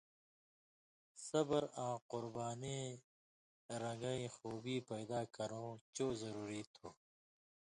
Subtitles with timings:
[1.27, 2.83] صبر آں قربانیں
[3.81, 6.87] رن٘گَیں خُوبی پیدا کرؤں چو ضروۡری تُھو،